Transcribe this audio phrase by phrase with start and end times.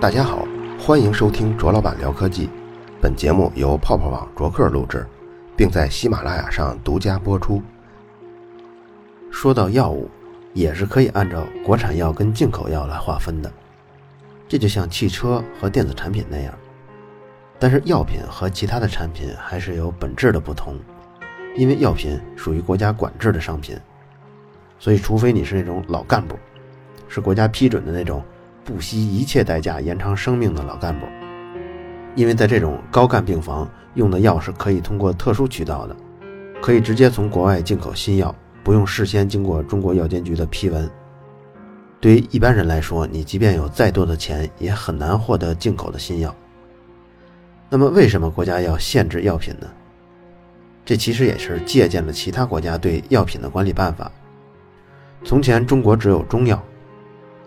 [0.00, 0.46] 大家好，
[0.78, 2.50] 欢迎收听卓老板聊科技。
[3.00, 5.06] 本节目由泡泡网卓克录制，
[5.56, 7.62] 并在喜马拉雅上独家播出。
[9.30, 10.10] 说到药物，
[10.52, 13.52] 也是可以按照国产药跟进口药来划分的，
[14.48, 16.52] 这就像汽车和电子产品那样。
[17.58, 20.76] 但是药品和其他的产品还是有本质的不同，
[21.56, 23.78] 因为药品属于国家管制的商品，
[24.84, 26.38] 所以除非你是那种老干部，
[27.08, 28.22] 是国家批准的那种。
[28.62, 31.06] 不惜一切代价延长生命的老干部，
[32.14, 35.96] 因为在这种高干病房用的药是可以通过特殊渠道的，
[36.60, 40.90] 可以直接从国外进口新药，不用事先经过中国药监局的批文。
[41.98, 46.34] 对于一般人来说，你即便有再多的钱，也很难获得进口的新药。
[47.70, 49.66] 那么，为什么国家要限制药品呢？
[50.84, 54.12] 这其实也是借鉴了其他国家对药品的管理办法。
[55.24, 56.62] 从前，中国只有中药。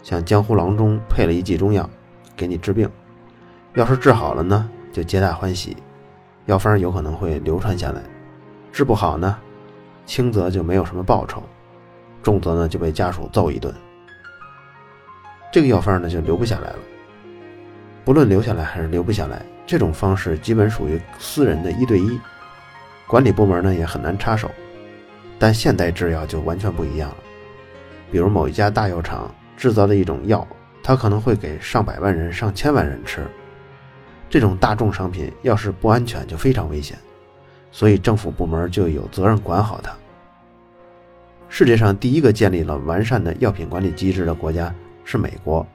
[0.01, 1.87] 像江湖郎中配了一剂中药，
[2.35, 2.89] 给你治病，
[3.75, 5.77] 要是治好了呢，就皆大欢喜，
[6.47, 8.01] 药方有可能会流传下来；
[8.71, 9.37] 治不好呢，
[10.07, 11.43] 轻则就没有什么报酬，
[12.23, 13.71] 重则呢就被家属揍一顿。
[15.51, 16.79] 这个药方呢就留不下来了。
[18.03, 22.19] 不论留下来还是留不下来，这种方式基本属于私人的一对一，
[23.05, 24.49] 管理部门呢也很难插手。
[25.37, 27.17] 但现代制药就完全不一样了，
[28.11, 29.33] 比如某一家大药厂。
[29.57, 30.47] 制造的一种药，
[30.83, 33.25] 它可能会给上百万人、上千万人吃。
[34.29, 36.95] 这种大众商品要是不安全，就非常危险，
[37.71, 39.91] 所以政府部门就有责任管好它。
[41.49, 44.71] 世界上第一个建立了完善的药品管理机制的国家
[45.03, 45.65] 是美国，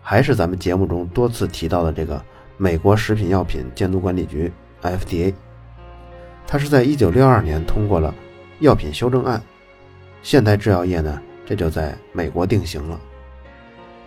[0.00, 2.24] 还是咱们节目中多次提到的这个
[2.56, 5.34] 美国食品药品监督管理局 （FDA）。
[6.46, 8.14] 它是在1962年通过了
[8.60, 9.42] 药品修正案，
[10.22, 11.20] 现代制药业呢？
[11.46, 13.00] 这就在美国定型了。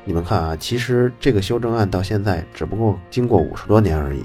[0.04, 4.24] 你们看啊，其实这个修正案到现在只不过经过五十多年而已。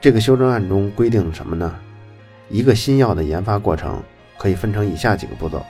[0.00, 1.78] 这个修正案中规定什么呢？
[2.48, 4.02] 一个新药的研发过程
[4.38, 5.62] 可以分成以下几个步骤：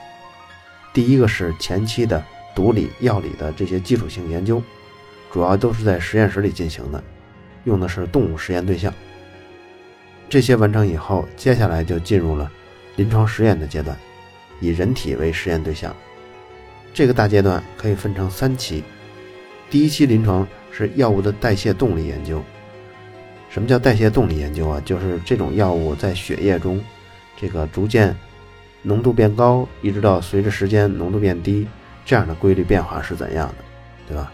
[0.93, 2.23] 第一个是前期的
[2.55, 4.61] 毒理、药理的这些基础性研究，
[5.33, 7.03] 主要都是在实验室里进行的，
[7.65, 8.93] 用的是动物实验对象。
[10.29, 12.49] 这些完成以后，接下来就进入了
[12.95, 13.97] 临床实验的阶段，
[14.61, 15.93] 以人体为实验对象。
[16.93, 18.83] 这个大阶段可以分成三期，
[19.69, 22.43] 第一期临床是药物的代谢动力研究。
[23.49, 24.81] 什么叫代谢动力研究啊？
[24.83, 26.79] 就是这种药物在血液中，
[27.37, 28.15] 这个逐渐
[28.81, 31.65] 浓度变高，一直到随着时间浓度变低，
[32.05, 33.55] 这样的规律变化是怎样的，
[34.07, 34.31] 对吧？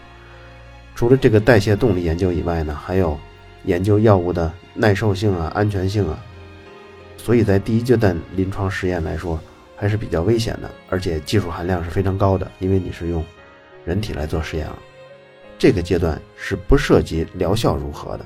[0.94, 3.18] 除了这个代谢动力研究以外呢，还有
[3.64, 6.18] 研究药物的耐受性啊、安全性啊。
[7.16, 9.38] 所以在第一阶段临床实验来说。
[9.76, 13.24] 还是比较危险的，而且技术含量是非常高的，因为你是用
[13.84, 14.78] 人体来做实验了。
[15.58, 18.24] 这个阶段是不涉及疗效如何的，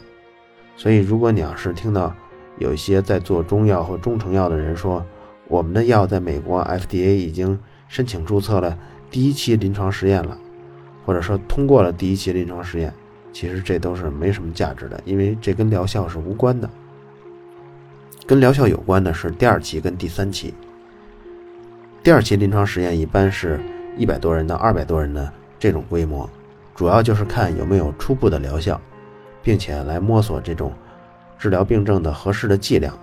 [0.76, 2.14] 所以如果你要是听到
[2.58, 5.04] 有一些在做中药或中成药的人说，
[5.48, 8.78] 我们的药在美国 FDA 已经申请注册了
[9.10, 10.38] 第一期临床实验了，
[11.04, 12.92] 或者说通过了第一期临床实验，
[13.32, 16.68] 其实这都是没什么价值的，因为这跟疗效是无关的。
[18.26, 20.54] 跟疗效有关的是第二期跟第三期。
[22.02, 23.60] 第二期临床实验一般是
[23.96, 26.28] 一百多人到二百多人的这种规模，
[26.74, 28.80] 主要就是看有没有初步的疗效，
[29.42, 30.72] 并且来摸索这种
[31.38, 32.98] 治疗病症的合适的剂量。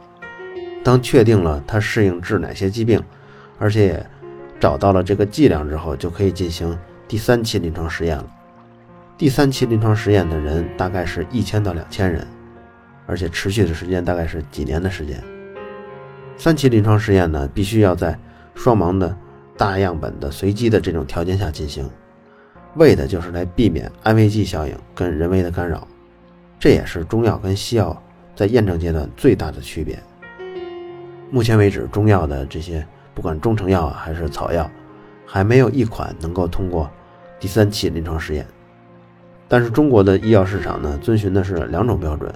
[0.83, 2.99] 当确定了它适应治哪些疾病，
[3.59, 4.03] 而且
[4.59, 6.75] 找到了这个剂量之后，就可以进行
[7.07, 8.25] 第三期临床实验了。
[9.15, 12.25] 第三期临床实验的人大概是一千到两千人，
[13.05, 15.21] 而且持续的时间大概是几年的时间。
[16.35, 18.17] 三期临床实验呢，必须要在
[18.57, 19.15] 双盲的
[19.55, 21.87] 大样本的随机的这种条件下进行，
[22.75, 25.87] 为的就是来避免安慰剂效应跟人为的干扰，
[26.59, 27.95] 这也是中药跟西药
[28.35, 29.97] 在验证阶段最大的区别。
[31.29, 34.69] 目前为止，中药的这些不管中成药还是草药，
[35.25, 36.89] 还没有一款能够通过
[37.39, 38.45] 第三期临床实验。
[39.47, 42.33] 但是中国的医药市场呢，遵循的是两种标准，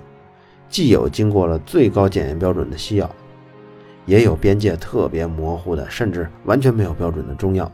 [0.69, 3.09] 既有经过了最高检验标准的西药。
[4.11, 7.71] 也有边界特别模糊的，甚至完全没有标准的中药，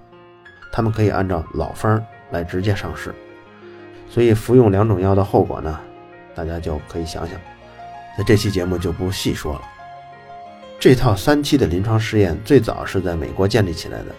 [0.72, 2.00] 他们可以按照老方
[2.30, 3.12] 来直接上市。
[4.08, 5.80] 所以服用两种药的后果呢，
[6.36, 7.40] 大家就可以想想。
[8.16, 9.62] 在这期节目就不细说了。
[10.80, 14.14] 这套三期的临床试验最早是在美国建立起来的，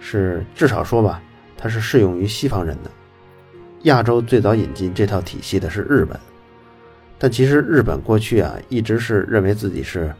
[0.00, 1.22] 是至少说吧，
[1.56, 2.90] 它是适用于西方人的。
[3.84, 6.20] 亚洲最早引进这套体系的是日本，
[7.18, 10.14] 但其实日本过去啊一直是认为自己是。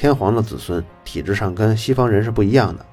[0.00, 2.86] 天皇的子孙体质上跟西方人是不一样的，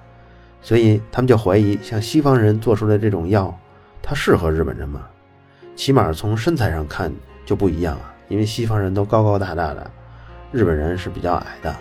[0.61, 3.57] 所以他们就怀疑，像西方人做出来这种药，
[4.01, 5.07] 它适合日本人吗？
[5.73, 7.09] 起码从身材上看
[7.45, 9.89] 就不一样啊，因为西方人都高高大大的，
[10.51, 11.73] 日本人是比较矮的。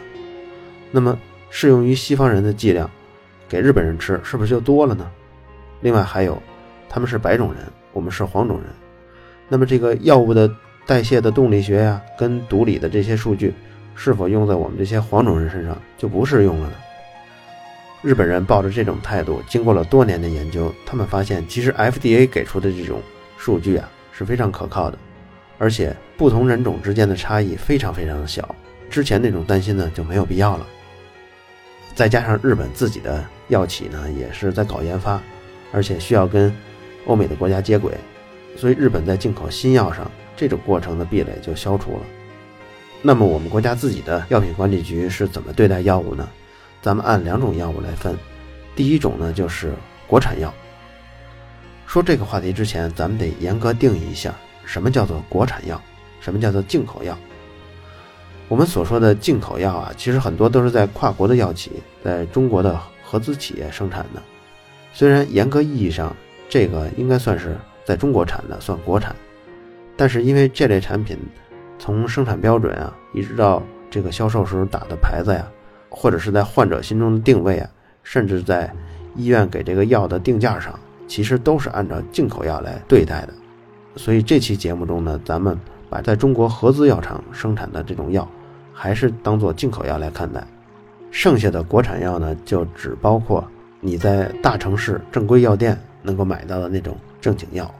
[0.92, 1.18] 那么
[1.50, 2.88] 适用于西方人的剂量，
[3.48, 5.10] 给日本人吃是不是就多了呢？
[5.80, 6.40] 另外还有，
[6.88, 8.66] 他们是白种人，我们是黄种人，
[9.48, 10.48] 那么这个药物的
[10.86, 13.52] 代谢的动力学呀，跟毒理的这些数据，
[13.96, 16.74] 是否用在我们这些黄种人身上就不适用了呢？
[18.02, 23.00] 日本人抱着这种态度，经过了多年的研究，他们发现其实 FDA 给出的这种
[23.36, 24.98] 数据啊是非常可靠的，
[25.58, 28.54] 而且不同人种之间的差异非常非常的小，
[28.88, 30.66] 之前那种担心呢就没有必要了。
[31.94, 35.20] 再加上日本自己的药企呢也是在搞研发，
[35.72, 36.54] 而且需要跟
[37.06, 37.92] 欧美的国家接轨，
[38.56, 42.00] 所以日本在进口新药上这种过程的壁垒就消除了。
[43.06, 46.28] 那么我们国家自己的药品管理局是怎么对待药物呢？
[46.82, 48.18] 咱们按两种药物来分，
[48.74, 49.72] 第一种呢就是
[50.08, 50.52] 国产药。
[51.86, 55.80] 说这个话题之前，咱们得严格定义一下，什么叫做国产药，
[56.18, 57.16] 什么叫做进口药。
[58.48, 61.70] 我们所说的进口药啊，其实很多都是在跨国的药企
[62.02, 64.20] 在中国的合资企业生产的。
[64.92, 66.12] 虽然严格意义上，
[66.48, 69.14] 这个应该算是在中国产的，算国产，
[69.96, 71.16] 但是因为这类产品
[71.78, 75.46] 从生产标准啊，一直到这个销售时候打的牌子呀。
[75.88, 77.70] 或者是在患者心中的定位啊，
[78.02, 78.70] 甚至在
[79.14, 83.32] 医院给这个药的定价上，其实都是按照进口药来对待的。
[83.94, 85.58] 所以这期节目中呢，咱们
[85.88, 88.28] 把在中国合资药厂生产的这种药，
[88.74, 90.46] 还是当做进口药来看待。
[91.10, 93.42] 剩下的国产药呢，就只包括
[93.80, 97.72] 你在大城市正规药店能够买到的那种正经药。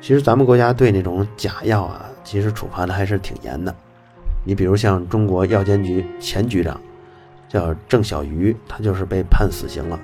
[0.00, 3.74] 其实咱们国家对那种假药啊，其实处罚的还是挺严的。
[4.44, 6.78] 你比如像中国药监局前局长。
[7.48, 9.98] 叫郑小瑜，他就是被判死刑了，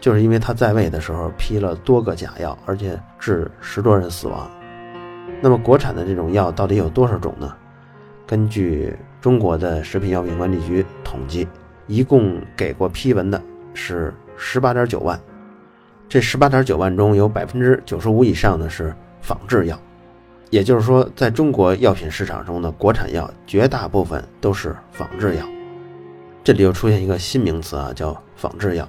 [0.00, 4.50] 就是因为他在位的时候批了多个假药，而且致十多人死亡。
[5.40, 7.54] 那么国产的这种药到底有多少种呢？
[8.26, 11.46] 根据中国的食品药品管理局统计，
[11.86, 13.40] 一共给过批文的
[13.72, 15.18] 是十八点九万。
[16.08, 18.92] 这十八点九万中有百分之九十五以上的是
[19.22, 19.80] 仿制药，
[20.50, 25.48] 也就是说，在中国药品市场中的国产药绝大部分都是仿制药。
[26.42, 28.88] 这里又出现一个新名词啊，叫仿制药。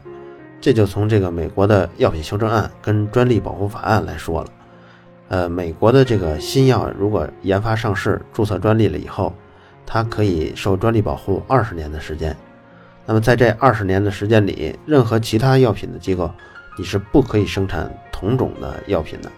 [0.60, 4.50] 这就从这个美国的药品修正案跟专利保护法案来说了。
[5.28, 9.34] 呃，美国的这个新药如果研发上市、注册专利了以后，
[9.86, 12.36] 它可以受专利保护二十年的时间。
[13.06, 16.30] 那么在这二十年的时间里，任何其他药品的机构，
[16.78, 19.31] 你是不可以生产同种的药品的，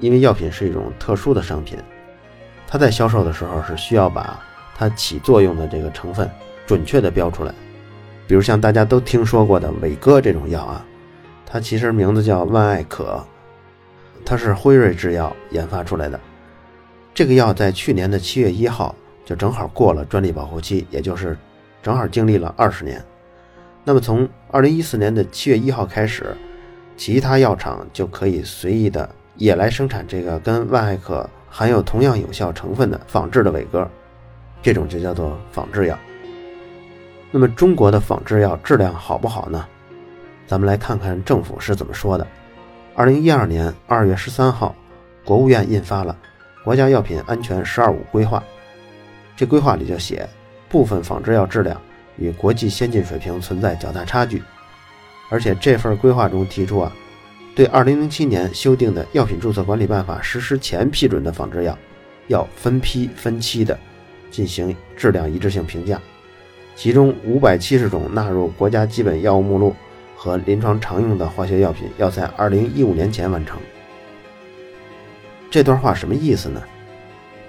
[0.00, 1.78] 因为药品是一种特殊的商品，
[2.66, 4.38] 它在销售的时候是需要把
[4.74, 6.30] 它起作用的这个成分。
[6.66, 7.54] 准确的标出来，
[8.26, 10.84] 比如像大家都听说过的伟哥这种药啊，
[11.46, 13.24] 它其实名字叫万艾可，
[14.24, 16.18] 它是辉瑞制药研发出来的。
[17.14, 18.92] 这个药在去年的七月一号
[19.24, 21.38] 就正好过了专利保护期，也就是
[21.84, 23.00] 正好经历了二十年。
[23.84, 26.36] 那么从二零一四年的七月一号开始，
[26.96, 33.88] 其他药厂就可以随意的也来生产这个跟万艾可含有同样有效成分的仿制的伟哥，
[34.62, 35.98] 这种就叫做仿制药。
[37.30, 39.66] 那么中国的仿制药质量好不好呢？
[40.46, 42.26] 咱们来看看政府是怎么说的。
[42.94, 44.74] 二零一二年二月十三号，
[45.24, 46.16] 国务院印发了
[46.64, 48.38] 《国家药品安全“十二五”规划》，
[49.36, 50.26] 这规划里就写，
[50.68, 51.78] 部分仿制药质量
[52.16, 54.42] 与国际先进水平存在较大差距。
[55.28, 56.92] 而且这份规划中提出啊，
[57.56, 61.76] 对二零零七年修订的《药品注册管理办法》实施前批准的仿制药，
[62.26, 63.78] 要分批分期的
[64.30, 65.98] 进行质量一致性评价。
[66.74, 69.74] 其中五百七十种纳入国家基本药物目录
[70.14, 73.58] 和临床常用的化学药品，要在二零一五年前完成。
[75.50, 76.62] 这段话什么意思呢？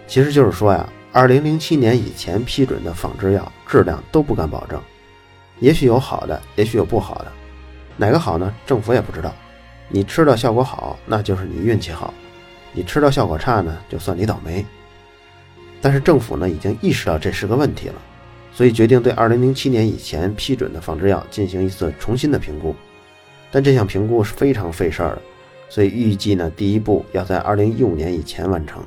[0.08, 4.82] 其实就是说呀，二零零七年以前批准的仿制药质量都不敢保证，
[5.60, 7.32] 也许有好的，也许有不好的，
[7.98, 8.56] 哪个好呢？
[8.66, 9.36] 政府也不知道。
[9.90, 12.14] 你吃到效果好，那就是你运气好；
[12.74, 14.66] 你吃到效果差呢，就算你倒霉。
[15.82, 17.96] 但是政府呢，已经意识到这是个问题了。
[18.52, 22.76] 所以决定对2007年以前批准的仿制药进行一次重新的评估，
[23.52, 25.22] 但这项评估是非常费事儿的，
[25.70, 28.84] 所以预计呢，第一步要在2015年以前完成。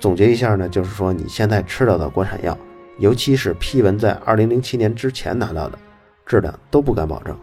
[0.00, 2.56] 总结一下呢，就是说你现在吃到的国产药，
[2.98, 5.78] 尤其是批文在2007年之前拿到的，
[6.24, 7.36] 质量都不敢保证。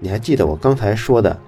[0.00, 1.38] 你还记得我刚才说的，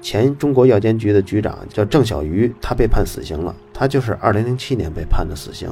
[0.00, 5.68] 前中国药监局的局长叫郑小瑜，他被判死刑了，他就是2007年被判的死刑。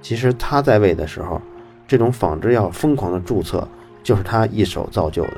[0.00, 1.40] 其实他在位的时候。
[1.90, 3.66] 这种仿制药疯狂的注册，
[4.02, 5.32] 就是他一手造就的。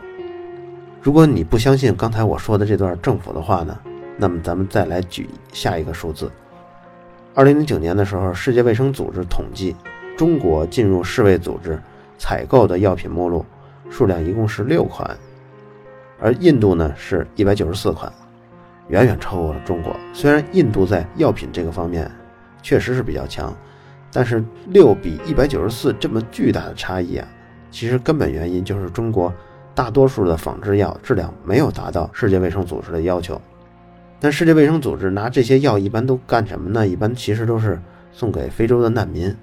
[1.00, 3.78] 如果你不相信刚才我说的这段政府的话呢，
[4.16, 6.28] 那么咱们再来举下一个数字。
[7.36, 9.76] 二零零九年的时候，世界卫生组织统计，
[10.16, 11.80] 中国进入世卫组织
[12.18, 13.46] 采购的药品目录
[13.88, 15.16] 数量一共是六款，
[16.20, 18.12] 而印度呢是一百九十四款，
[18.88, 19.96] 远远超过了中国。
[20.12, 22.10] 虽然印度在药品这个方面
[22.62, 23.56] 确实是比较强，
[24.12, 27.26] 但是六比一百九十四这么巨大的差异啊，
[27.70, 29.32] 其实根本原因就是中国。
[29.72, 33.40] 大多数的仿制药质量没有达到世界卫生组织的要求，
[34.18, 36.86] 但世界卫生组织拿这些药一般都干什么呢？
[36.86, 37.80] 一般其实都是
[38.12, 39.34] 送给非洲的难民。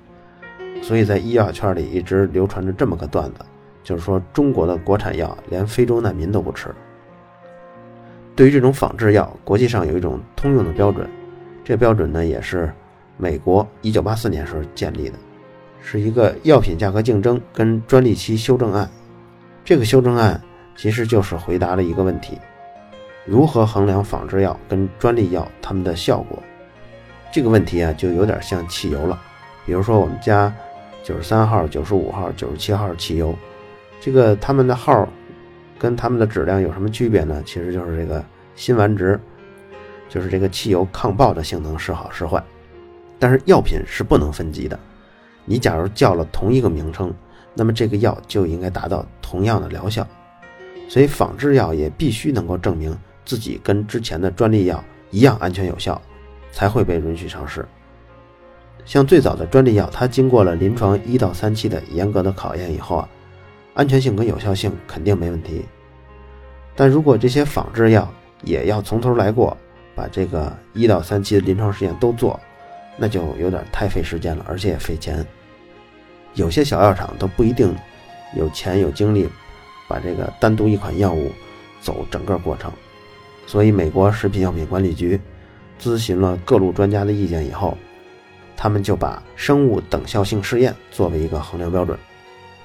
[0.83, 3.39] 所以在医药圈里一直流传着这么个段子，
[3.87, 6.67] 就是说中国的国产药连非洲难民都不吃。
[8.35, 11.09] 对于这种仿制药，国际上有一种通用的标准，
[11.63, 12.69] 这标准呢也是
[13.15, 15.17] 美国1984年时候建立的，
[15.81, 18.89] 是一个药品价格竞争跟专利期修正案。
[19.63, 20.41] 这个修正案
[20.75, 22.37] 其实就是回答了一个问题：
[23.23, 26.37] 如何衡量仿制药跟专利药它们的效果？
[27.31, 29.17] 这个问题啊，就有点像汽油了。
[29.65, 30.53] 比如说，我们家
[31.03, 33.33] 九十三号、九十五号、九十七号汽油，
[33.99, 35.07] 这个它们的号
[35.77, 37.41] 跟它们的质量有什么区别呢？
[37.45, 38.23] 其实就是这个
[38.55, 39.19] 辛烷值，
[40.09, 42.43] 就是这个汽油抗爆的性能是好是坏。
[43.19, 44.79] 但是药品是不能分级的，
[45.45, 47.13] 你假如叫了同一个名称。
[47.59, 50.07] 那么这个药就应该达到同样的疗效，
[50.87, 55.99] 所以仿制药也必须能够证明自己跟之前的专利药一样安全有效，
[56.51, 57.67] 才会被允许上市。
[58.85, 63.09] 像最早的专利药，它经过了临床一到三期的严格的考验以后啊，
[63.77, 65.63] 安全性跟有效性肯定没问题。
[66.75, 68.11] 但如果这些仿制药
[68.43, 69.55] 也要从头来过，
[69.93, 72.39] 把这个一到三期的临床试验都做，
[72.97, 75.23] 那就有点太费时间了，而且也费钱。
[76.33, 77.75] 有些小药厂都不一定
[78.35, 79.29] 有钱有精力
[79.87, 81.31] 把这个单独一款药物
[81.79, 82.73] 走整个过程，
[83.45, 85.21] 所以美国食品药品管理局
[85.79, 87.77] 咨询了各路专家的意见以后，
[88.55, 91.95] 他们就把生物等效性试验作为一个衡量标准。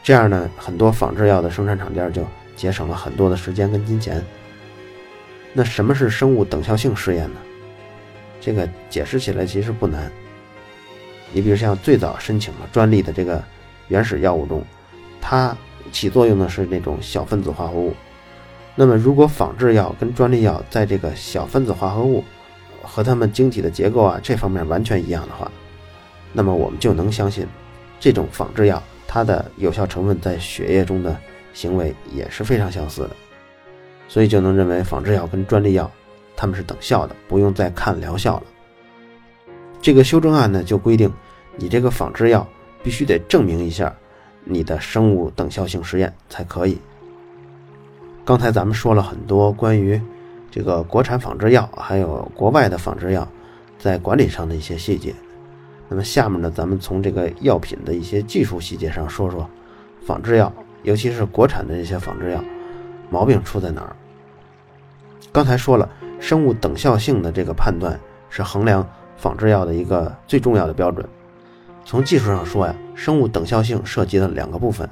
[0.03, 4.25] 这样呢，很多仿制药的生产厂家就节省了很多的时间跟金钱。
[5.53, 7.41] 那什么是生物等效性试验呢？
[8.41, 10.11] 这个解释起来其实不难。
[11.33, 13.43] 你比如像最早申请了专利的这个。
[13.89, 14.65] 原始药物中，
[15.21, 15.55] 它
[15.91, 17.93] 起作用的是那种小分子化合物。
[18.75, 22.25] 那么，如果仿制药跟专利药在这个小分子化合物
[22.81, 25.51] 和它们晶体的结构啊这方面完全一样的话，
[26.33, 27.47] 那么我们就能相信，
[28.01, 28.83] 这种仿制药
[29.13, 31.15] 它的有效成分在血液中的
[31.53, 33.11] 行为也是非常相似的，
[34.09, 35.91] 所以就能认为仿制药跟专利药
[36.35, 38.45] 它们是等效的，不用再看疗效了。
[39.83, 41.13] 这个修正案呢就规定，
[41.57, 42.49] 你这个仿制药。
[42.85, 43.95] 必须得证明一下
[44.43, 46.77] 你的生物等效性实验才可以。
[48.25, 50.01] 刚才咱们说了很多关于
[50.51, 53.29] 这个国产仿制药还有国外的仿制药
[53.79, 55.15] 在管理上的一些细节。
[55.93, 59.47] 那么下面呢，咱们从这个药品的一些技术细节上说说
[60.07, 60.51] 仿制药，
[60.85, 62.43] 尤其是国产的这些仿制药
[63.11, 63.95] 毛病出在哪儿。
[65.31, 65.87] 刚才说了，
[66.19, 71.07] 生物等效性的这个判断是衡量仿制药的一个最重要的标准。
[71.85, 74.89] 从技术上说呀，生物等效性涉及了两个部分，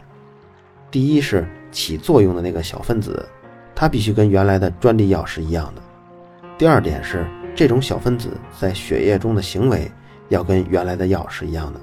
[0.90, 3.26] 第一是起作用的那个小分子，
[3.74, 5.80] 它必须跟原来的专利药是一样的；
[6.58, 7.26] 第二点是
[7.56, 9.90] 这种小分子在血液中的行为
[10.30, 11.78] 要跟原来的药是一样的。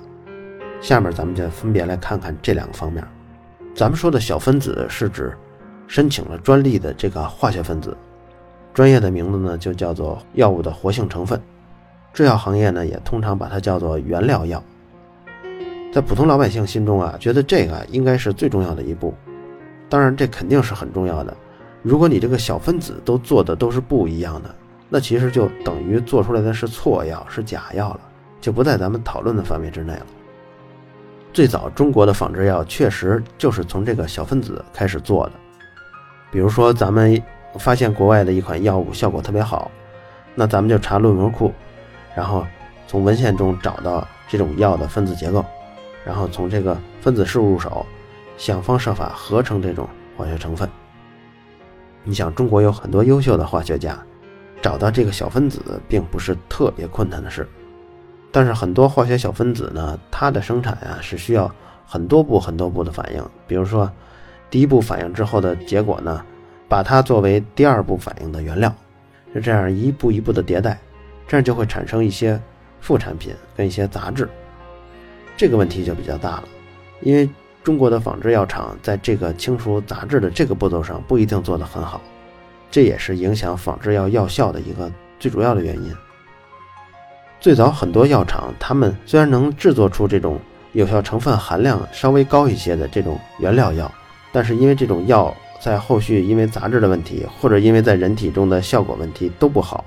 [0.82, 3.08] 下面咱们就分别来看看这两个方面。
[3.76, 5.32] 咱们说的小分子是指
[5.86, 7.96] 申请了专利的这个化学分子，
[8.74, 11.40] 专业的名字呢就叫做药物的活性成分，
[12.12, 14.64] 制药行业呢也通常把它叫做原料药。
[15.94, 19.14] 在普通老百姓心中啊，觉得这个应该是最重要的一步。
[19.90, 21.36] 当然，这肯定是很重要的。
[21.82, 24.54] 如果你这个小分子都做的都是不一样的，
[24.90, 28.00] 那其实就等于做出来的是错药，是假药了，
[28.40, 30.06] 就不在咱们讨论的范围之内了。
[31.34, 35.34] 最早中国的仿制药确实就是从这个小分子开始做的。
[36.32, 37.22] 比如说，咱们
[37.60, 39.72] 发现国外的一款药物效果特别好，
[40.36, 41.54] 那咱们就查论文库，
[42.16, 42.46] 然后
[42.88, 45.46] 从文献中找到这种药的分子结构。
[46.04, 47.86] 然后从这个分子式入手，
[48.38, 50.68] 想方设法合成这种化学成分。
[52.04, 53.98] 你想，中国有很多优秀的化学家，
[54.62, 57.48] 找到这个小分子并不是特别困难的事。
[58.38, 61.52] 但是很多化学小分子呢，它的生产呀是需要
[61.88, 63.30] 很多步、很多步的反应。
[63.48, 63.92] 比如说，
[64.52, 66.24] 第一步反应之后的结果呢，
[66.70, 68.72] 把它作为第二步反应的原料，
[69.34, 70.80] 是这样一步一步的迭代，
[71.28, 72.40] 这样就会产生一些
[72.80, 74.30] 副产品跟一些杂质。
[75.36, 76.44] 这个问题就比较大了，
[77.02, 77.28] 因为
[77.64, 82.00] 中国的仿制药厂在这个清除杂质的这个步骤上不一定做得很好，
[82.70, 85.92] 这也是影响仿制药药效的一个最主要的原因。
[87.40, 90.40] 最早很多药厂，他们虽然能制作出这种
[90.74, 93.92] 有效成分含量稍微高一些的这种原料药，
[94.32, 99.86] 但是因为这种药在后续因为杂质的问题，或者因为在人体中的效果问题都不好，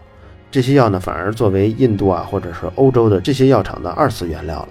[0.50, 4.68] 这些药呢反而作为印度啊或者是欧洲的这些药厂的二次原料了。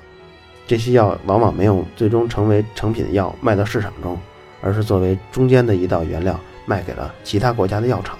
[0.65, 4.17] 这些药往往没有最终成为成品药卖到市场中，
[4.62, 8.19] 而是作为中间的一道原料卖给了其他国家的药厂。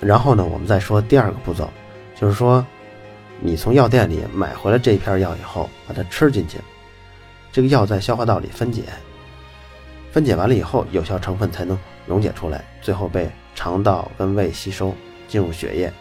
[0.00, 1.68] 然后呢，我们再说第二个步骤，
[2.14, 2.64] 就是说，
[3.40, 6.58] 你从药店里买回来这一片药以后，把它吃进去，
[7.52, 8.82] 这个药在消化道里分解，
[10.10, 14.92] 分解完了以后，有效成分才能溶解出来，最后被肠道跟胃吸收，
[15.28, 15.92] 进入血液，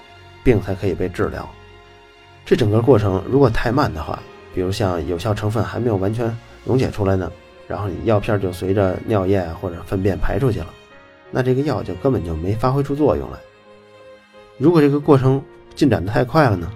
[0.43, 1.47] 病才可以被治疗。
[2.45, 4.19] 这整个过程如果太慢的话，
[4.55, 7.31] 比如像有效成分还没有完全溶解出来呢，
[7.67, 10.73] 然后你药片就随着尿液或者粪便排出去了，
[11.29, 13.37] 那这个药就根本就没发挥出作用来。
[14.57, 15.39] 如果这个过程
[15.75, 16.71] 进展的太快了呢，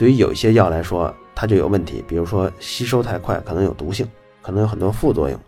[0.00, 4.08] 对于有一些药来说，它就有问题，比如说吸收太快，可能有毒性，
[4.40, 5.38] 可能有很多副作用。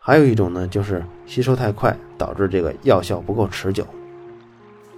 [0.00, 3.86] 还有一种呢，就是吸收太快，导致这个药效不够持久。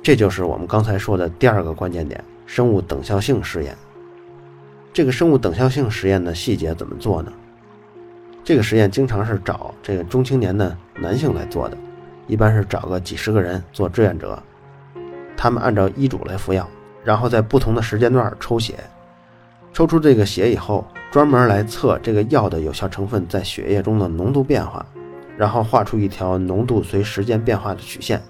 [0.00, 3.76] 这就是我们刚才说的第二个关键点：生物等效性试验。
[4.92, 7.32] 这个生物等效性实验的细节怎么做呢？
[8.44, 11.76] 这个实验经常是找这个中青年的男性来做的，
[12.28, 14.40] 一般是找个几十个人做志愿者，
[15.36, 16.64] 他们按照医嘱来服药，
[17.08, 18.74] 然后在不同的时间段抽血，
[19.72, 24.84] 抽出这个血以后，专门来测这个药的有效成分在血液中的浓度变化，
[25.34, 28.20] 然后画出一条浓度随时间变化的曲线。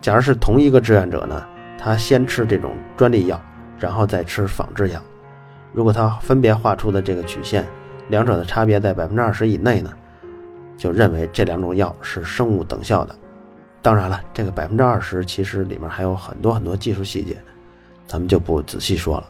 [0.00, 1.46] 假如是同一个志愿者呢，
[1.78, 3.40] 他先吃这种专利药，
[3.78, 5.00] 然后再吃仿制药。
[5.72, 7.64] 如果他分别画出的这个曲线，
[8.08, 9.92] 两者的差别在百分之二十以内呢，
[10.76, 13.14] 就认为这两种药是生物等效的。
[13.80, 17.36] 当然了，这个百分之二十其实里面还有很多很多技术细节，
[18.06, 19.28] 咱们就不仔细说了。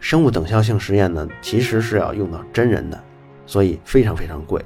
[0.00, 3.02] 生物等效性实验呢，其实是要用到真人的，
[3.46, 4.64] 所以非常非常贵。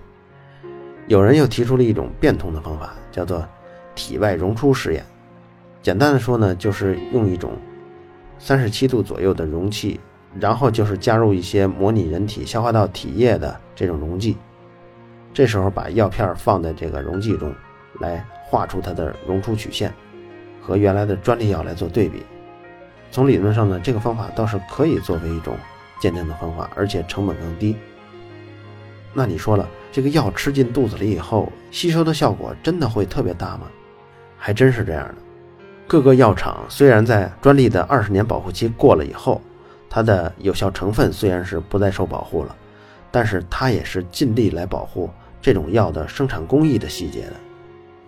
[1.07, 3.47] 有人又提出了一种变通的方法，叫做
[3.95, 5.05] 体外溶出实验。
[5.83, 7.53] 简单的说呢，就是用一种
[8.39, 10.01] 三十七度左右的容器。
[10.39, 14.37] 然后就是加入一些模拟人体消化道体液的这种溶剂，
[15.33, 17.51] 这时候把药片放在这个溶剂中，
[18.01, 19.91] 来画出它的溶出曲线，
[20.61, 22.23] 和原来的专利药来做对比。
[23.11, 25.57] 从理论上呢，这个方法倒是可以作为一种
[26.01, 27.77] 鉴定的方法，而且成本更低。
[29.15, 33.63] 那你说了，这个药吃进肚子里以后，吸收的效果真的会特别大吗？
[34.37, 35.15] 还真是这样的。
[35.87, 39.41] 各个药厂虽然在专利的二十年保护期过了以后，
[39.89, 42.55] 它的有效成分虽然是不再受保护了，
[43.11, 45.09] 但是它也是尽力来保护
[45.41, 47.33] 这种药的生产工艺的细节的。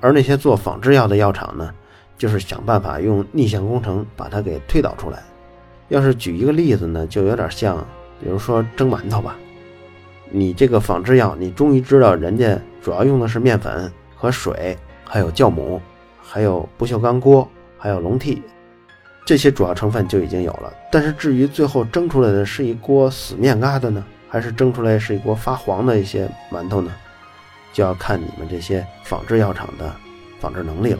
[0.00, 1.72] 而那些做仿制药的药厂呢，
[2.18, 5.22] 就是想办法用逆向工程把它给推导出来。
[5.88, 7.78] 要是举一个例子呢，就有点像，
[8.20, 9.36] 比如说蒸馒头吧。
[10.30, 15.80] 你这个仿制药，你终于知道人家主要用的是面粉和水，还有酵母，
[16.20, 18.42] 还有不锈钢锅，还有笼屉。
[19.24, 26.92] 这些主要成分就已经有了，但是至于最后蒸出来的是一锅死面疙瘩呢，还是蒸出来是一锅发黄的一些馒头呢，
[27.72, 29.90] 就要看你们这些仿制药厂的
[30.40, 30.98] 仿制能力了。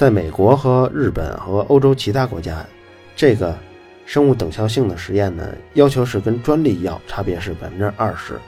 [0.00, 2.64] 在美国和日本和欧洲其他国家，
[3.14, 3.54] 这个
[4.06, 8.40] 生物等效性的实验呢，要求是跟专利药差别是百分之二十，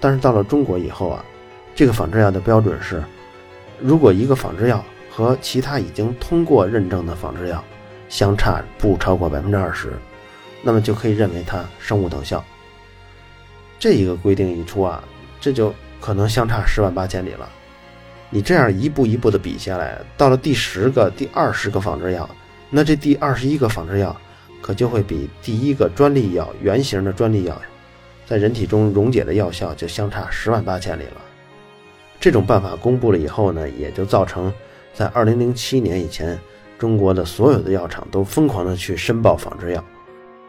[0.00, 1.22] 但是到了中国以后啊，
[1.74, 3.04] 这个仿制药的标准是，
[3.78, 7.62] 如果一个仿制药和其他已经通过认证的仿制药。
[8.08, 9.92] 相差不超过百分之二十，
[10.62, 12.42] 那么就可以认为它生物等效。
[13.78, 15.04] 这一个规定一出啊，
[15.42, 17.46] 这就可能相差十万八千里了。
[18.30, 22.28] 你这样一步一步的比下来，到了第十个、第二十个仿制药，
[22.70, 24.16] 那这第二十一个仿制药
[24.60, 27.60] 可就会比第一个专利药原型的专利药
[28.26, 31.20] 在人体中溶解的药效就相差十万八千里了。
[32.18, 34.52] 这种办法公布了以后呢，也就造成
[34.92, 36.38] 在二零零七年以前。
[36.78, 39.82] 中国的所有的药厂都疯狂的去申报仿制药。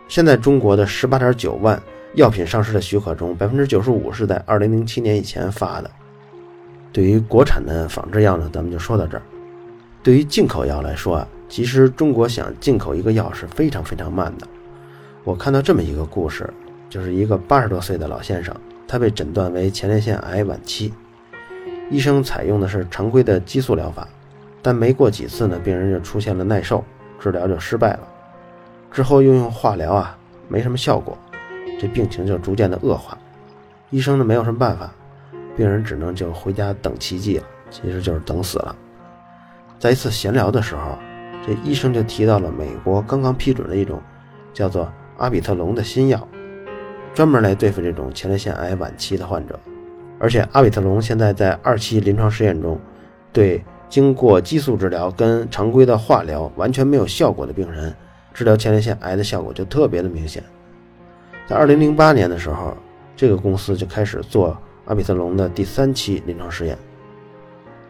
[0.09, 1.81] 现在中国的十八点九万
[2.15, 5.89] 药品上市的许可中，百分之九十五是在二零零七年以前发的。
[6.91, 9.21] 对于国产的仿制药呢，咱们就说到这儿。
[10.01, 14.47] 对于进口药来说啊，其实中国想进口一个药是非常非常慢的。
[15.23, 16.49] 我看到这么一个故事，
[16.89, 18.55] 就是一个八十多岁的老先生，
[18.87, 20.93] 他被诊断为前列腺癌晚期，
[21.89, 24.07] 医生采用的是常规的激素疗法。
[24.61, 26.83] 但没过几次呢，病人就出现了耐受，
[27.19, 27.99] 治疗就失败了。
[28.91, 31.17] 之后又用化疗啊，没什么效果，
[31.79, 33.17] 这病情就逐渐的恶化。
[33.89, 34.93] 医生呢没有什么办法，
[35.57, 38.75] 病人只能就回家等奇迹了，其实就是等死了。
[39.79, 40.97] 在一次闲聊的时候，
[41.45, 43.99] 这医生就提到了美国刚刚批准了一种
[44.53, 46.27] 叫做阿比特龙的新药，
[47.13, 49.59] 专门来对付这种前列腺癌晚期的患者。
[50.19, 52.79] 而且阿比特龙现在在二期临床试验中，
[53.33, 57.95] 对经过激素治疗跟常规的化疗完全没有效果的病人，
[58.33, 60.43] 治疗前列腺癌的效果就特别的明显。
[61.47, 62.75] 在二零零八年的时候，
[63.15, 66.77] 这个公司就开始做阿比特龙的第三期临床试验。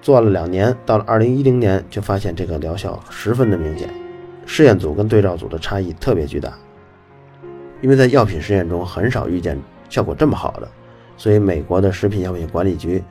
[0.01, 3.89] 做了两年，到了二零一零年就发现这个疗效十分的明显，
[4.45, 6.53] 试验组跟对照组的差异特别巨大。
[7.81, 10.67] 因为在药品试验中很少遇见效果这么好的，
[11.17, 13.03] 所以美国的食品药品管理局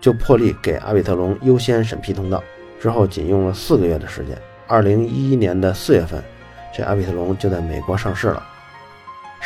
[0.00, 2.42] 就破例给阿比特龙优先审批通道。
[2.80, 6.22] 之后仅用了四个月的时间，二零一一年的四月份，
[6.72, 8.42] 这阿比特龙就在美国上市了。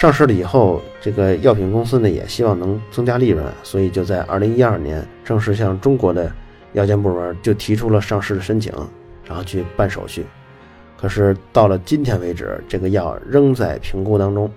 [0.02, 6.28] 上市了以后，这个药品公司呢也希望能增加利润，所以就在二零一二年正式向中国的。
[6.72, 8.72] 药监部门就提出了上市的申请，
[9.24, 10.26] 然后去办手续。
[11.00, 14.50] 可是到了今天为止，这个药仍在评估当中。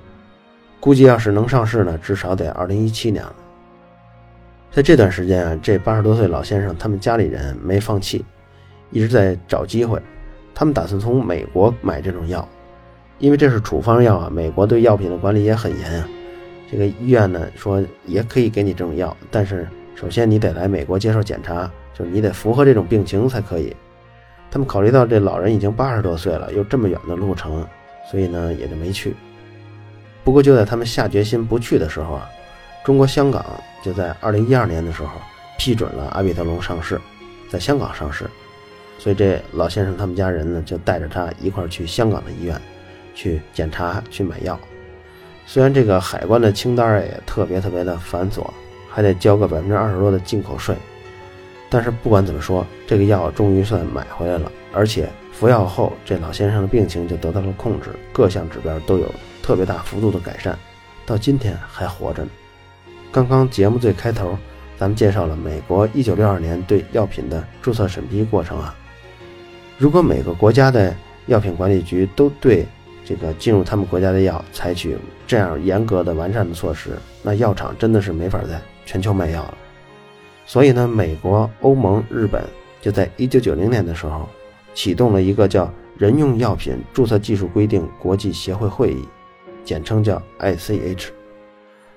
[0.80, 3.36] 估计要是能上市呢，至少得二零一七年了。
[4.72, 8.26] 在这段时间啊，这八十多岁老先生他们家里人没放弃，
[8.90, 10.02] 一直在找机会。
[10.56, 12.48] 他们打算从美国买这种药，
[13.20, 16.08] 因为这是处方药啊，美国对药品的管理也很严啊。
[16.70, 21.72] 这个医院呢说也可以给你这种药，但是首先你得来美国接受检查。
[21.98, 23.74] 就是你得符合这种病情才可以。
[24.52, 27.66] 他们考虑到这老人已经八十多岁了，又这么远的路程，
[28.12, 29.16] 所以呢也就没去。
[30.22, 32.30] 不过就在他们下决心不去的时候啊，
[32.84, 33.46] 中国香港
[33.82, 35.12] 就在二零一二年的时候
[35.58, 37.00] 批准了阿比特龙上市，
[37.50, 38.30] 在香港上市。
[39.00, 42.60] 所以这老先生他们家人呢就带着他一块去香港的医院
[43.16, 44.60] 去检查去买药。
[45.48, 48.46] 虽然这个海关的清单也特别特别的繁琐，
[48.90, 50.76] 还得交个百分之二十多的进口税。
[51.70, 60.58] 但是不管怎么说，这个药终于算买回来了，而且服药后，这老先生的病情就得到了控制，各项指标都有特别大幅度的改善，
[61.06, 62.30] 到今天还活着呢。
[63.12, 64.38] 刚刚节目最开头，
[64.78, 68.76] 咱们介绍了美国一九六二年对药品的注册审批过程啊。
[69.78, 72.66] 如果每个国家的药品管理局都对
[73.06, 79.58] 这个进入他们国家的药采取这样严格的完善的措施，那药厂真的是没法在全球卖药了。
[80.48, 82.44] 所以呢，美国、欧盟、日本
[82.82, 84.28] 就在一九九零年的时候，
[84.74, 89.08] 启动了一个叫“人用药品注册技术规定国际协会会议”，
[89.64, 91.08] 简称叫 ICH。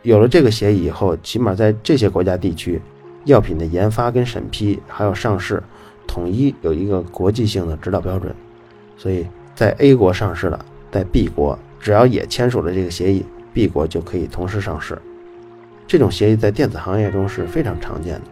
[0.02, 2.80] 有了这个协议以后，起码在这些国家地区，
[3.24, 5.62] 药品的研发跟审批还有上市，
[6.06, 8.34] 统一有一个国际性的指导标准。
[8.96, 14.98] 所以在 A 国上市了，在 B 国只要也签署了这个协议，B 国就可以同时上市。
[15.86, 18.22] 这种协议在电子行业中是非常常见的。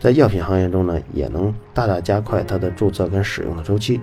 [0.00, 4.00] 在药品行业中呢，也能大大加快它的注册跟使用的周期，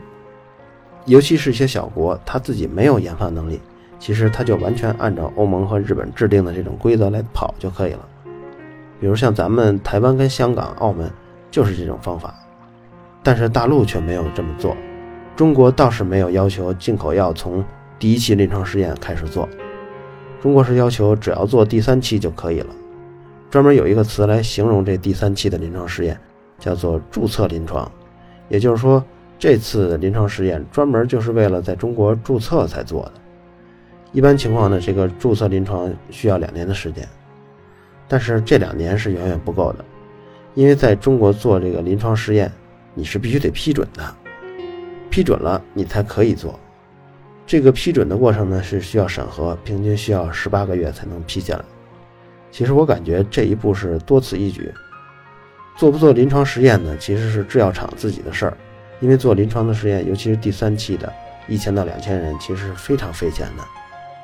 [1.06, 3.60] 尤其是一些小国，它自己没有研发能力，
[4.00, 8.08] 其实它就完全按照欧盟和日本制定的这种规则来跑就可以了。
[9.00, 11.12] 比如像咱们台湾跟香港、澳门
[11.52, 12.34] 就是这种方法，
[13.24, 14.78] 但是大陆却没有这么做。
[15.36, 17.64] 中国倒是没有要求进口药从
[18.00, 19.48] 第一期临床试验开始做，
[20.42, 22.74] 中国是要求只要做第三期就可以了。
[23.50, 26.18] 专门有一个词来形容这第三期的临床试验，
[26.58, 27.92] 叫做注册临床。
[28.48, 29.04] 也就是说，
[29.38, 33.14] 这次临床试验专门就是为了在中国注册才做的。
[34.14, 37.08] 一般情况呢，这个注册临床需要两年的时间，
[38.08, 39.84] 但是这两年是远远不够的，
[40.56, 42.52] 因为在中国做这个临床试验，
[42.94, 44.16] 你是必须得批准的，
[45.10, 46.58] 批准了你才可以做。
[47.50, 51.66] 这个批准的过程呢是需要审核，平均需要十八个月才能批下来。
[52.52, 54.72] 其实我感觉这一步是多此一举，
[55.76, 56.96] 做不做临床实验呢？
[57.00, 58.54] 其实是制药厂自己的事儿，
[59.00, 61.12] 因为做临床的实验，尤其是第三期的，
[61.48, 63.64] 一千到两千人，其实是非常费钱的，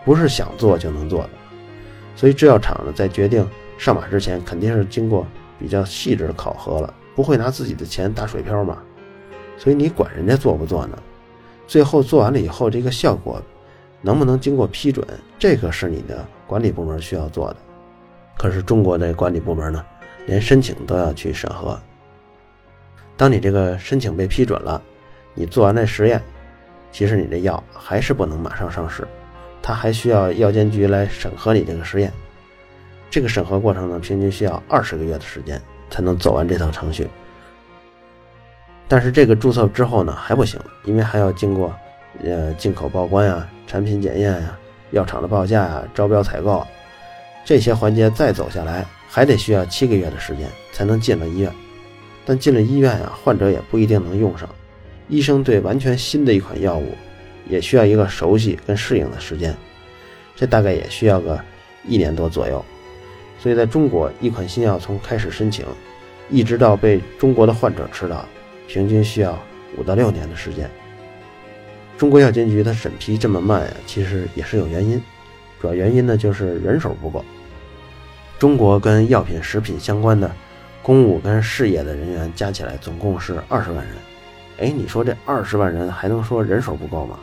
[0.05, 1.29] 不是想做就能做的。
[2.15, 3.43] 所以制药厂呢，在决定
[3.75, 5.25] 上马之前，肯定是经过
[5.57, 8.77] 比较细致的考核了，不会拿自己的钱打水漂嘛。
[9.57, 10.95] 所以你管人家做不做呢？
[11.67, 13.41] 最后做完了以后，这个效果
[14.01, 15.05] 能不能经过批准，
[15.39, 17.57] 这个是你的管理部门需要做的。
[18.37, 19.83] 可是中国的管理部门呢，
[20.27, 21.79] 连申请都要去审核。
[23.17, 24.81] 当你这个申请被批准了，
[25.33, 26.21] 你做完那实验，
[26.91, 29.07] 其实你这药还是不能马上上市，
[29.61, 32.11] 它还需要药监局来审核你这个实验。
[33.09, 37.07] 这个审核过程呢，平均需要二十个月的时间才能走完这套程序。
[38.87, 41.73] 但是这个注册之后呢，还不行，因为还要经过
[42.23, 44.57] 呃进口报关呀、产品检验呀、
[44.91, 46.65] 药厂的报价呀、招标采购。
[47.43, 51.51] 这些环节再走下来，还得需要七个月的时间才能进了医院。
[52.25, 54.49] 但进了医院啊，患者也不一定能用上。
[55.07, 56.95] 医生对完全新的一款药物，
[57.47, 59.55] 也需要一个熟悉跟适应的时间，
[60.35, 61.39] 这大概也需要个
[61.87, 62.65] 一年多左右。
[63.39, 65.63] 所以在中国，一款新药从开始申请，
[66.31, 68.25] 一直到被中国的患者吃到，
[68.67, 69.37] 平均需要
[69.77, 70.69] 五到六年的时间。
[71.97, 75.01] 中国药监局它审批这么慢呀，其实也是有原因，
[75.61, 77.23] 主要原因呢就是人手不够。
[78.37, 80.29] 中国跟药品、食品相关的
[80.83, 83.95] 公务跟事业的人员加起来总共是二十万人。
[84.57, 87.17] 哎，你说这二十万人还能说人手不够吗？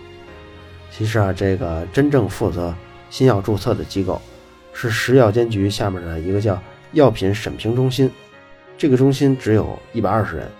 [0.90, 2.74] 其实啊，这个真正负责
[3.10, 4.20] 新药注册的机构
[4.72, 6.60] 是食药监局下面的一个叫
[6.92, 8.10] 药品审评中心，
[8.78, 10.50] 这个中心只有一百二十人，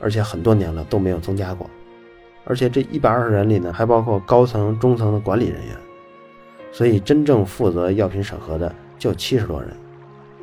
[0.00, 1.68] 而且很多年了都没有增加过。
[2.44, 5.76] 而且这一百二十人里呢，还包括高层、中层的管理人员，
[6.72, 9.70] 所以真正负责药品审核的就七十多人。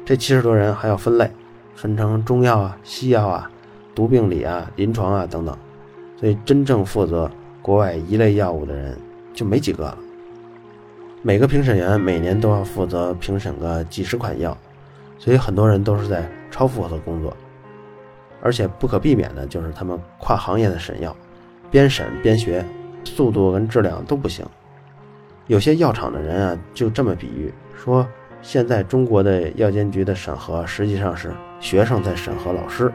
[0.05, 1.29] 这七十多人还要分类，
[1.75, 3.51] 分成中药啊、西药啊。
[3.95, 5.57] 毒病理啊、临床啊等等，
[6.19, 7.27] 所以真正负责
[7.63, 8.95] 国外一类药物的人
[9.33, 9.97] 就没几个了。
[11.23, 14.55] 每个评审员每年都要负责评审个几十款药，
[15.17, 17.35] 所以很多人都是在超负荷的工作。
[18.41, 21.15] 而且不可避免的就是他们跨行业的审药，
[21.71, 22.63] 边审边学，
[23.03, 24.45] 速度跟质量都不行。
[25.47, 28.05] 有些药厂的人啊，就这么比喻说：
[28.41, 32.91] 现在中国的药监局的审核实际上是学生在审核老师。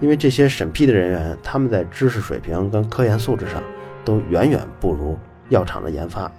[0.00, 3.62] 因为这些审批的人员，他们在知识水平跟科研素质上
[4.04, 5.16] 都远远不如
[5.48, 6.30] 药厂的研发。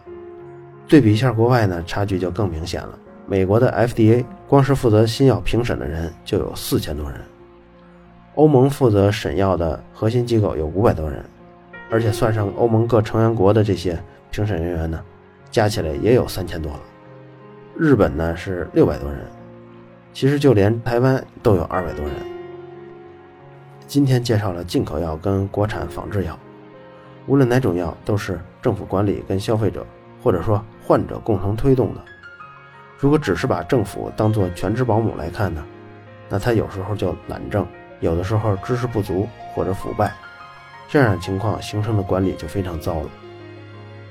[0.85, 2.99] 对比一下国外呢，差距就更明显了。
[3.25, 7.21] 美国的 FDA 光是负责新药评审的人就有四千多人，
[8.35, 11.23] 欧盟负责审药的核心机构有五百多人，
[11.89, 13.97] 而且算上欧盟各成员国的这些
[14.31, 14.99] 评审人员呢，
[15.51, 16.79] 加起来也有三千多了。
[17.77, 19.19] 日本呢是六百多人，
[20.13, 22.15] 其实就连台湾都有二百多人。
[23.85, 26.37] 今天介绍了进口药跟国产仿制药，
[27.27, 29.85] 无论哪种药都是政府管理跟消费者
[30.23, 32.01] 或者说患者共同推动的。
[32.97, 35.63] 如果只是把政府当做全职保姆来看呢，
[36.29, 37.67] 那他有时候就懒政，
[37.99, 40.13] 有的时候知识不足或者腐败，
[40.89, 43.09] 这样的情况形成的管理就非常糟了。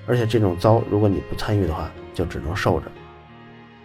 [0.06, 2.86] 而且这种糟，如果你不参与的话，就只能受着。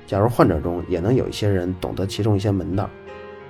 [0.06, 2.90] 假如患者中也能有一些人懂得其中一些门道。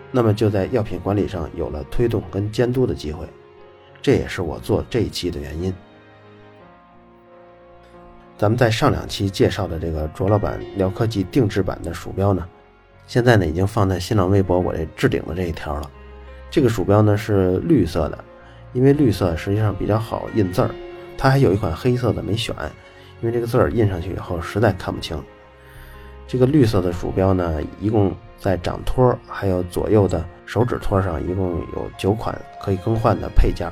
[0.09, 3.27] 那么就在药品管理上有了推动跟监督的机会，
[4.01, 5.73] 这也是我做这一期的原因。
[8.37, 12.47] 咱们在上两期介绍的这个卓老板聊科技定制版的鼠标呢，
[13.05, 15.91] 现在呢已经放在新浪微博我这置顶的这一条了。
[16.49, 18.23] 这个鼠标呢是绿色的，
[18.73, 20.69] 因为绿色实际上比较好印字儿。
[21.17, 22.55] 它还有一款黑色的没选，
[23.21, 25.21] 因为这个字儿印上去以后实在看不清。
[26.27, 33.67] 这个绿色的鼠标呢，一共在掌托还有左右的手指托上，一共有九款可以更换的配件。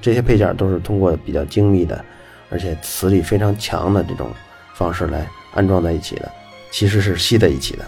[0.00, 2.04] 这些配件都是通过比较精密的，
[2.50, 4.30] 而且磁力非常强的这种
[4.74, 6.30] 方式来安装在一起的，
[6.70, 7.84] 其实是吸在一起的。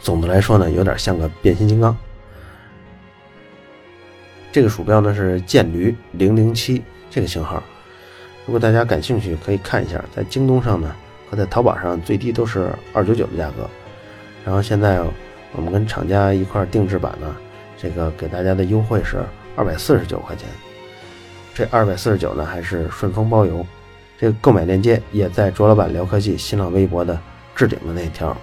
[0.00, 1.96] 总的来说呢，有点像个变形金刚。
[4.52, 7.62] 这个鼠标呢是剑驴零零七这个型号，
[8.46, 10.94] 如果大家感兴趣，可以看一下，在京东上呢
[11.30, 11.36] 和。
[11.36, 13.66] 在淘宝上最低都是二九九的价格，
[14.44, 15.00] 然后现在
[15.52, 17.34] 我们跟厂家一块定制版呢，
[17.78, 19.24] 这个给大家的优惠是
[19.56, 20.46] 二百四十九块钱。
[21.54, 23.66] 这二百四十九呢还是顺丰包邮，
[24.18, 27.18] 这个购买链接也在卓老板聊科技新浪微博的
[27.56, 28.36] 置顶的那条，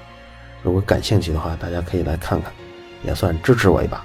[0.63, 2.51] 如果感兴趣的话，大家可以来看看，
[3.03, 4.03] 也算支持我一把。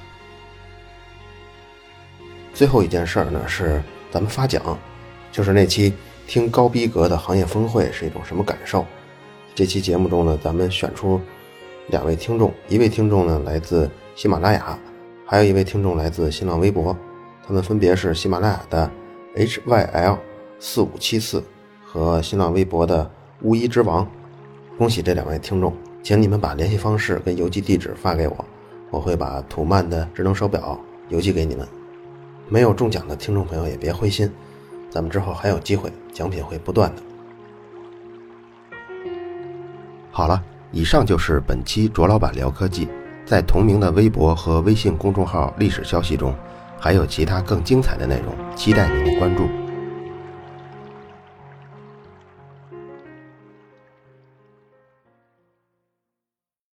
[2.54, 4.78] 最后一件事儿呢是咱们发奖，
[5.30, 5.92] 就是那期。
[6.26, 8.82] 听高逼格的行业峰会是一种什么感受？
[9.54, 11.20] 这期节目中呢，咱们选出
[11.88, 14.78] 两位听众，一位听众呢来自喜马拉雅，
[15.26, 16.96] 还有一位听众来自新浪微博，
[17.46, 18.90] 他们分别是喜马拉雅的
[19.36, 20.16] HYL
[20.58, 21.44] 四五七四
[21.84, 23.10] 和新浪微博的
[23.42, 24.10] 巫医之王。
[24.78, 28.44] 恭喜这两位听众，请你们把联系方式跟邮寄地址发给我，
[28.90, 31.68] 我会把土曼的智能手表邮寄给你们。
[32.48, 34.30] 没有中奖的听众朋友也别灰心。
[34.90, 37.02] 咱们之后还有机会，奖品会不断的。
[40.10, 42.88] 好了，以上就是本期卓老板聊科技，
[43.26, 46.32] 在同名的微博和微信公众号历史消息中，
[46.78, 49.48] 还有其他更精彩的内容，期待您的关注。